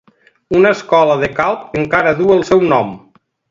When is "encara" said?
1.83-2.17